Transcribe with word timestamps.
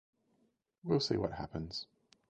We'll 0.83 0.99
see 0.99 1.17
what 1.17 1.33
happens. 1.33 1.85